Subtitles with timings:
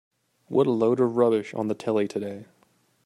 [0.47, 2.47] What a load of rubbish on the telly today.